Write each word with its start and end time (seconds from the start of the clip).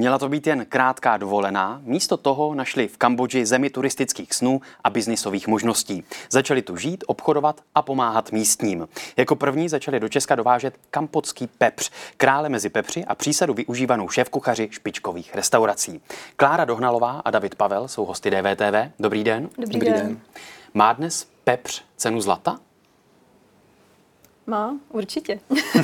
Měla 0.00 0.18
to 0.18 0.28
být 0.28 0.46
jen 0.46 0.66
krátká 0.68 1.16
dovolená, 1.16 1.80
místo 1.84 2.16
toho 2.16 2.54
našli 2.54 2.88
v 2.88 2.96
Kambodži 2.96 3.46
zemi 3.46 3.70
turistických 3.70 4.34
snů 4.34 4.60
a 4.84 4.90
biznisových 4.90 5.48
možností. 5.48 6.04
Začali 6.30 6.62
tu 6.62 6.76
žít, 6.76 7.04
obchodovat 7.06 7.60
a 7.74 7.82
pomáhat 7.82 8.32
místním. 8.32 8.88
Jako 9.16 9.36
první 9.36 9.68
začali 9.68 10.00
do 10.00 10.08
Česka 10.08 10.34
dovážet 10.34 10.74
kampotský 10.90 11.46
pepř, 11.46 11.90
krále 12.16 12.48
mezi 12.48 12.68
pepři 12.68 13.04
a 13.04 13.14
přísadu 13.14 13.54
využívanou 13.54 14.08
šéfkuchaři 14.08 14.68
špičkových 14.70 15.34
restaurací. 15.34 16.00
Klára 16.36 16.64
Dohnalová 16.64 17.20
a 17.24 17.30
David 17.30 17.54
Pavel 17.54 17.88
jsou 17.88 18.04
hosty 18.04 18.30
DVTV. 18.30 18.92
Dobrý 19.00 19.24
den. 19.24 19.48
Dobrý, 19.58 19.72
Dobrý 19.72 19.90
den. 19.90 20.06
den. 20.06 20.20
Má 20.74 20.92
dnes 20.92 21.26
pepř 21.44 21.82
cenu 21.96 22.20
zlata? 22.20 22.58
Má, 24.50 24.76
určitě. 24.88 25.40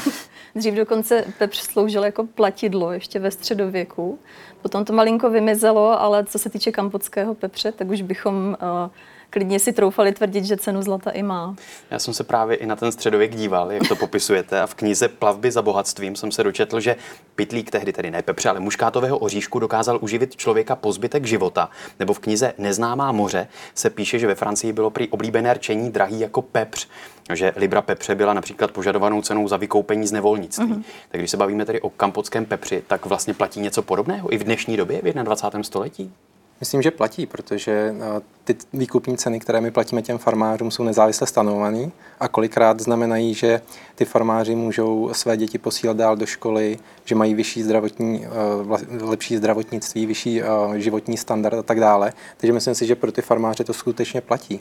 Dřív 0.54 0.74
dokonce 0.74 1.24
pepř 1.38 1.58
sloužil 1.58 2.04
jako 2.04 2.24
platidlo 2.24 2.92
ještě 2.92 3.18
ve 3.18 3.30
středověku. 3.30 4.18
Potom 4.62 4.84
to 4.84 4.92
malinko 4.92 5.30
vymizelo, 5.30 6.00
ale 6.00 6.24
co 6.24 6.38
se 6.38 6.50
týče 6.50 6.72
kampotského 6.72 7.34
pepře, 7.34 7.72
tak 7.72 7.88
už 7.88 8.02
bychom 8.02 8.48
uh, 8.48 8.90
klidně 9.36 9.58
si 9.58 9.72
troufali 9.72 10.12
tvrdit, 10.12 10.44
že 10.44 10.56
cenu 10.56 10.82
zlata 10.82 11.10
i 11.10 11.22
má. 11.22 11.54
Já 11.90 11.98
jsem 11.98 12.14
se 12.14 12.24
právě 12.24 12.56
i 12.56 12.66
na 12.66 12.76
ten 12.76 12.92
středověk 12.92 13.34
díval, 13.34 13.72
jak 13.72 13.88
to 13.88 13.96
popisujete. 13.96 14.60
A 14.60 14.66
v 14.66 14.74
knize 14.74 15.08
Plavby 15.08 15.50
za 15.50 15.62
bohatstvím 15.62 16.16
jsem 16.16 16.32
se 16.32 16.44
dočetl, 16.44 16.80
že 16.80 16.96
pitlík 17.34 17.70
tehdy 17.70 17.92
tedy 17.92 18.10
ne 18.10 18.22
pepře, 18.22 18.48
ale 18.48 18.60
muškátového 18.60 19.18
oříšku 19.18 19.58
dokázal 19.58 19.98
uživit 20.00 20.36
člověka 20.36 20.76
po 20.76 20.92
zbytek 20.92 21.26
života. 21.26 21.70
Nebo 21.98 22.14
v 22.14 22.18
knize 22.18 22.52
Neznámá 22.58 23.12
moře 23.12 23.48
se 23.74 23.90
píše, 23.90 24.18
že 24.18 24.26
ve 24.26 24.34
Francii 24.34 24.72
bylo 24.72 24.90
prý 24.90 25.08
oblíbené 25.08 25.54
rčení 25.54 25.90
drahý 25.90 26.20
jako 26.20 26.42
pepř 26.42 26.88
že 27.34 27.52
libra 27.56 27.82
pepře 27.82 28.14
byla 28.14 28.34
například 28.34 28.70
požadovanou 28.70 29.22
cenou 29.22 29.48
za 29.48 29.56
vykoupení 29.56 30.06
z 30.06 30.12
nevolnictví. 30.12 30.66
Mm-hmm. 30.66 30.82
Tak 31.08 31.20
když 31.20 31.30
se 31.30 31.36
bavíme 31.36 31.64
tedy 31.64 31.80
o 31.80 31.90
kampotském 31.90 32.44
pepři, 32.44 32.82
tak 32.86 33.06
vlastně 33.06 33.34
platí 33.34 33.60
něco 33.60 33.82
podobného 33.82 34.32
i 34.32 34.38
v 34.38 34.44
dnešní 34.44 34.76
době, 34.76 35.00
v 35.02 35.12
21. 35.12 35.62
století? 35.62 36.12
Myslím, 36.60 36.82
že 36.82 36.90
platí, 36.90 37.26
protože 37.26 37.72
eh, 37.72 38.20
ty 38.44 38.56
výkupní 38.72 39.16
ceny, 39.16 39.40
které 39.40 39.60
my 39.60 39.70
platíme 39.70 40.02
těm 40.02 40.18
farmářům, 40.18 40.70
jsou 40.70 40.84
nezávisle 40.84 41.26
stanovované 41.26 41.90
a 42.20 42.28
kolikrát 42.28 42.80
znamenají, 42.80 43.34
že 43.34 43.60
ty 43.94 44.04
farmáři 44.04 44.54
můžou 44.54 45.10
své 45.12 45.36
děti 45.36 45.58
posílat 45.58 45.96
dál 45.96 46.16
do 46.16 46.26
školy, 46.26 46.78
že 47.04 47.14
mají 47.14 47.34
vyšší 47.34 47.62
zdravotní, 47.62 48.26
eh, 48.26 49.04
lepší 49.04 49.36
zdravotnictví, 49.36 50.06
vyšší 50.06 50.42
eh, 50.42 50.46
životní 50.74 51.16
standard 51.16 51.58
a 51.58 51.62
tak 51.62 51.80
dále. 51.80 52.12
Takže 52.36 52.52
myslím 52.52 52.74
si, 52.74 52.86
že 52.86 52.94
pro 52.94 53.12
ty 53.12 53.22
farmáře 53.22 53.64
to 53.64 53.72
skutečně 53.72 54.20
platí. 54.20 54.60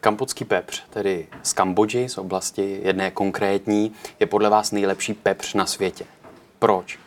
Kampotský 0.00 0.44
pepř, 0.44 0.82
tedy 0.90 1.26
z 1.42 1.52
Kambodži, 1.52 2.08
z 2.08 2.18
oblasti 2.18 2.80
jedné 2.82 3.10
konkrétní, 3.10 3.92
je 4.20 4.26
podle 4.26 4.50
vás 4.50 4.72
nejlepší 4.72 5.14
pepř 5.14 5.54
na 5.54 5.66
světě. 5.66 6.04
Proč? 6.58 7.03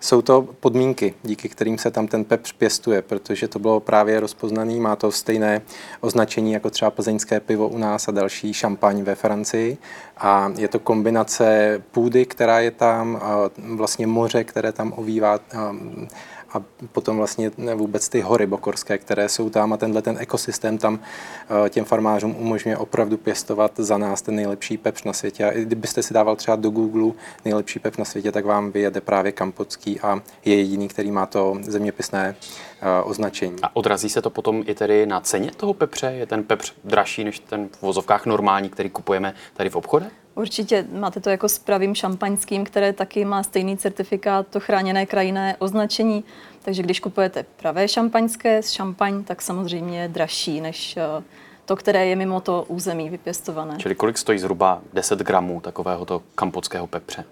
Jsou 0.00 0.22
to 0.22 0.48
podmínky, 0.60 1.14
díky 1.22 1.48
kterým 1.48 1.78
se 1.78 1.90
tam 1.90 2.08
ten 2.08 2.24
pepř 2.24 2.52
pěstuje, 2.52 3.02
protože 3.02 3.48
to 3.48 3.58
bylo 3.58 3.80
právě 3.80 4.20
rozpoznaný, 4.20 4.80
má 4.80 4.96
to 4.96 5.12
stejné 5.12 5.62
označení 6.00 6.52
jako 6.52 6.70
třeba 6.70 6.90
plzeňské 6.90 7.40
pivo 7.40 7.68
u 7.68 7.78
nás 7.78 8.08
a 8.08 8.12
další 8.12 8.54
šampaň 8.54 9.02
ve 9.02 9.14
Francii. 9.14 9.78
A 10.18 10.52
je 10.56 10.68
to 10.68 10.78
kombinace 10.78 11.82
půdy, 11.90 12.26
která 12.26 12.60
je 12.60 12.70
tam, 12.70 13.20
vlastně 13.58 14.06
moře, 14.06 14.44
které 14.44 14.72
tam 14.72 14.92
ovívá 14.96 15.40
a 16.52 16.62
potom 16.92 17.16
vlastně 17.16 17.50
vůbec 17.74 18.08
ty 18.08 18.20
hory 18.20 18.46
bokorské, 18.46 18.98
které 18.98 19.28
jsou 19.28 19.50
tam 19.50 19.72
a 19.72 19.76
tenhle 19.76 20.02
ten 20.02 20.16
ekosystém 20.18 20.78
tam 20.78 21.00
eh, 21.66 21.70
těm 21.70 21.84
farmářům 21.84 22.36
umožňuje 22.38 22.76
opravdu 22.76 23.16
pěstovat 23.16 23.72
za 23.76 23.98
nás 23.98 24.22
ten 24.22 24.34
nejlepší 24.34 24.76
pepř 24.76 25.04
na 25.04 25.12
světě. 25.12 25.44
A 25.44 25.52
kdybyste 25.52 26.02
si 26.02 26.14
dával 26.14 26.36
třeba 26.36 26.56
do 26.56 26.70
Google 26.70 27.12
nejlepší 27.44 27.78
pepř 27.78 27.96
na 27.96 28.04
světě, 28.04 28.32
tak 28.32 28.44
vám 28.44 28.72
vyjede 28.72 29.00
právě 29.00 29.32
kampotský 29.32 30.00
a 30.00 30.22
je 30.44 30.56
jediný, 30.56 30.88
který 30.88 31.10
má 31.10 31.26
to 31.26 31.56
zeměpisné 31.60 32.36
eh, 32.80 33.02
označení. 33.02 33.56
A 33.62 33.76
odrazí 33.76 34.08
se 34.08 34.22
to 34.22 34.30
potom 34.30 34.62
i 34.66 34.74
tedy 34.74 35.06
na 35.06 35.20
ceně 35.20 35.50
toho 35.56 35.74
pepře? 35.74 36.06
Je 36.06 36.26
ten 36.26 36.44
pepř 36.44 36.74
dražší 36.84 37.24
než 37.24 37.38
ten 37.38 37.68
v 37.68 37.82
vozovkách 37.82 38.26
normální, 38.26 38.68
který 38.68 38.90
kupujeme 38.90 39.34
tady 39.54 39.70
v 39.70 39.76
obchodech? 39.76 40.12
Určitě 40.38 40.86
máte 40.92 41.20
to 41.20 41.30
jako 41.30 41.48
s 41.48 41.58
pravým 41.58 41.94
šampaňským, 41.94 42.64
které 42.64 42.92
taky 42.92 43.24
má 43.24 43.42
stejný 43.42 43.76
certifikát, 43.76 44.46
to 44.48 44.60
chráněné 44.60 45.06
krajinné 45.06 45.56
označení. 45.58 46.24
Takže 46.62 46.82
když 46.82 47.00
kupujete 47.00 47.44
pravé 47.56 47.88
šampaňské 47.88 48.62
z 48.62 48.70
šampaň, 48.70 49.24
tak 49.24 49.42
samozřejmě 49.42 50.00
je 50.00 50.08
dražší 50.08 50.60
než 50.60 50.96
eh, 50.96 51.22
to, 51.64 51.76
které 51.76 52.06
je 52.06 52.16
mimo 52.16 52.40
to 52.40 52.64
území 52.68 53.10
vypěstované. 53.10 53.76
Čili 53.78 53.94
kolik 53.94 54.18
stojí 54.18 54.38
zhruba 54.38 54.80
10 54.92 55.18
gramů 55.18 55.60
takovéhoto 55.60 56.22
kampotského 56.34 56.86
pepře? 56.86 57.24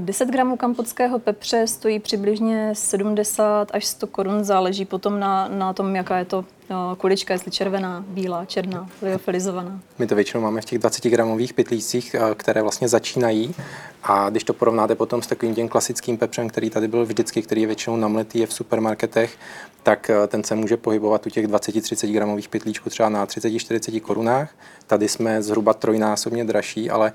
10 0.00 0.28
eh, 0.28 0.32
gramů 0.32 0.56
kampotského 0.56 1.18
pepře 1.18 1.66
stojí 1.66 1.98
přibližně 1.98 2.70
70 2.72 3.70
až 3.72 3.86
100 3.86 4.06
korun, 4.06 4.44
záleží 4.44 4.84
potom 4.84 5.20
na, 5.20 5.48
na 5.48 5.72
tom, 5.72 5.96
jaká 5.96 6.18
je 6.18 6.24
to 6.24 6.44
eh, 6.70 6.74
kulička, 6.96 7.34
jestli 7.34 7.50
červená, 7.50 8.04
bílá, 8.08 8.44
černá, 8.44 8.88
liofilizovaná. 9.02 9.80
My 9.98 10.06
to 10.06 10.14
většinou 10.14 10.42
máme 10.42 10.60
v 10.60 10.64
těch 10.64 10.78
20 10.78 11.04
gramových 11.04 11.54
pytlících, 11.54 12.14
eh, 12.14 12.34
které 12.34 12.62
vlastně 12.62 12.88
začínají 12.88 13.54
a 14.02 14.30
když 14.30 14.44
to 14.44 14.54
porovnáte 14.54 14.94
potom 14.94 15.22
s 15.22 15.26
takovým 15.26 15.54
tím 15.54 15.68
klasickým 15.68 16.18
pepřem, 16.18 16.48
který 16.48 16.70
tady 16.70 16.88
byl 16.88 17.06
vždycky, 17.06 17.42
který 17.42 17.60
je 17.60 17.66
většinou 17.66 17.96
namletý 17.96 18.38
je 18.38 18.46
v 18.46 18.52
supermarketech, 18.52 19.38
tak 19.82 20.10
ten 20.28 20.44
se 20.44 20.54
může 20.54 20.76
pohybovat 20.76 21.26
u 21.26 21.30
těch 21.30 21.46
20-30 21.46 22.12
gramových 22.12 22.48
pytlíčků 22.48 22.90
třeba 22.90 23.08
na 23.08 23.26
30-40 23.26 24.00
korunách. 24.00 24.50
Tady 24.86 25.08
jsme 25.08 25.42
zhruba 25.42 25.74
trojnásobně 25.74 26.44
dražší, 26.44 26.90
ale 26.90 27.12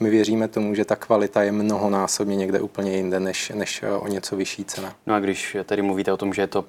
my 0.00 0.10
věříme 0.10 0.48
tomu, 0.48 0.74
že 0.74 0.84
ta 0.84 0.96
kvalita 0.96 1.42
je 1.42 1.52
mnohonásobně 1.52 2.36
někde 2.36 2.60
úplně 2.60 2.96
jinde 2.96 3.20
než, 3.20 3.52
než 3.54 3.82
eh, 3.82 3.92
o 3.92 4.08
něco 4.08 4.36
vyšší 4.36 4.64
cena. 4.64 4.94
No 5.06 5.14
a 5.14 5.20
když 5.20 5.56
tedy 5.64 5.82
mluvíte 5.82 6.12
o 6.12 6.16
tom, 6.16 6.34
že 6.34 6.42
je 6.42 6.46
to 6.46 6.64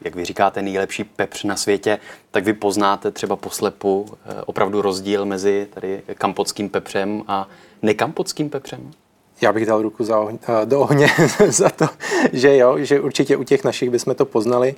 jak 0.00 0.14
vy 0.14 0.24
říkáte, 0.24 0.62
nejlepší 0.62 1.04
pepř 1.04 1.44
na 1.44 1.56
světě, 1.56 1.98
tak 2.30 2.44
vy 2.44 2.52
poznáte 2.52 3.10
třeba 3.10 3.36
poslepu 3.36 4.06
eh, 4.10 4.42
opravdu 4.46 4.82
rozdíl 4.82 5.24
mezi 5.24 5.68
tady 5.70 6.02
kampotským 6.14 6.68
pepřem 6.68 7.22
a 7.28 7.48
nekampotským 7.82 8.50
pepřem? 8.50 8.90
Já 9.40 9.52
bych 9.52 9.66
dal 9.66 9.82
ruku 9.82 10.04
za 10.04 10.18
ohně, 10.18 10.38
eh, 10.48 10.66
do 10.66 10.80
ohně 10.80 11.08
za 11.48 11.70
to, 11.70 11.86
že 12.32 12.56
jo, 12.56 12.78
že 12.78 13.00
určitě 13.00 13.36
u 13.36 13.44
těch 13.44 13.64
našich 13.64 13.90
bychom 13.90 14.14
to 14.14 14.24
poznali. 14.24 14.74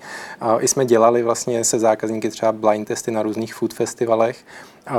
I 0.59 0.69
jsme 0.69 0.85
dělali 0.85 1.23
vlastně 1.23 1.65
se 1.65 1.79
zákazníky 1.79 2.31
třeba 2.31 2.53
blind 2.53 2.89
testy 2.89 3.11
na 3.11 3.23
různých 3.23 3.55
food 3.55 3.75
festivalech 3.75 4.37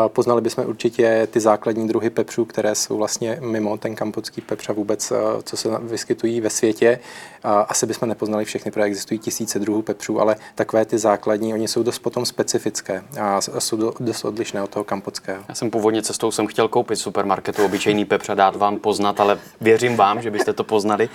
Poznali 0.07 0.41
bychom 0.41 0.65
určitě 0.65 1.27
ty 1.31 1.39
základní 1.39 1.87
druhy 1.87 2.09
pepřů, 2.09 2.45
které 2.45 2.75
jsou 2.75 2.97
vlastně 2.97 3.37
mimo 3.41 3.77
ten 3.77 3.95
kampotský 3.95 4.41
pepř 4.41 4.69
a 4.69 4.73
vůbec, 4.73 5.11
eh, 5.11 5.15
co 5.43 5.57
se 5.57 5.69
vyskytují 5.81 6.41
ve 6.41 6.49
světě. 6.49 6.99
Asi 7.43 7.85
bychom 7.85 8.09
nepoznali 8.09 8.45
všechny, 8.45 8.71
protože 8.71 8.83
existují 8.83 9.19
tisíce 9.19 9.59
druhů 9.59 9.81
pepřů, 9.81 10.21
ale 10.21 10.35
takové 10.55 10.85
ty 10.85 10.97
základní, 10.97 11.53
oni 11.53 11.67
jsou 11.67 11.83
dost 11.83 11.99
potom 11.99 12.25
specifické 12.25 13.03
a 13.21 13.41
jsou 13.41 13.93
dost 13.99 14.25
odlišné 14.25 14.63
od 14.63 14.69
toho 14.69 14.83
kampotského. 14.83 15.43
Já 15.49 15.55
jsem 15.55 15.71
původně 15.71 16.01
cestou 16.01 16.31
jsem 16.31 16.47
chtěl 16.47 16.67
koupit 16.67 16.95
v 16.95 17.01
supermarketu 17.01 17.65
obyčejný 17.65 18.05
pepř 18.05 18.29
a 18.29 18.33
dát 18.33 18.55
vám 18.55 18.79
poznat, 18.79 19.19
ale 19.19 19.39
věřím 19.61 19.95
vám, 19.95 20.21
že 20.21 20.31
byste 20.31 20.53
to 20.53 20.63
poznali. 20.63 21.09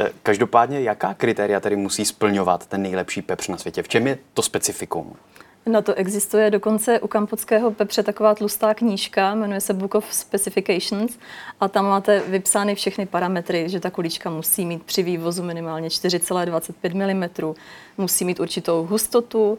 Eh, 0.00 0.10
každopádně, 0.22 0.80
jaká 0.80 1.14
kritéria 1.14 1.60
tedy 1.60 1.76
musí 1.76 2.04
splňovat 2.04 2.66
ten 2.66 2.82
nejlepší 2.82 3.22
pepř 3.22 3.48
na 3.48 3.56
světě? 3.56 3.82
V 3.82 3.88
čem 3.88 4.06
je 4.06 4.18
to 4.34 4.42
specifikum? 4.42 5.16
Na 5.66 5.82
to 5.82 5.94
existuje 5.94 6.50
dokonce 6.50 7.00
u 7.00 7.08
kampotského 7.08 7.70
pepře 7.70 8.02
taková 8.02 8.34
tlustá 8.34 8.74
knížka, 8.74 9.34
jmenuje 9.34 9.60
se 9.60 9.74
Book 9.74 9.94
of 9.94 10.14
Specifications 10.14 11.18
a 11.60 11.68
tam 11.68 11.84
máte 11.84 12.20
vypsány 12.20 12.74
všechny 12.74 13.06
parametry, 13.06 13.68
že 13.68 13.80
ta 13.80 13.90
kulička 13.90 14.30
musí 14.30 14.66
mít 14.66 14.82
při 14.82 15.02
vývozu 15.02 15.42
minimálně 15.42 15.88
4,25 15.88 17.14
mm, 17.14 17.54
musí 17.98 18.24
mít 18.24 18.40
určitou 18.40 18.86
hustotu, 18.86 19.58